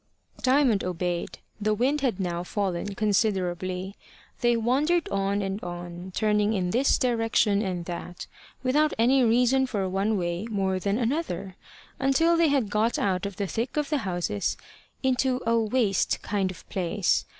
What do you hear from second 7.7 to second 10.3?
that, without any reason for one